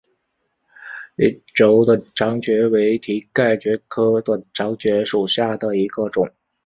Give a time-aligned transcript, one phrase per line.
[1.15, 6.27] 鳞轴短肠蕨为蹄盖蕨科短肠蕨属下的一个种。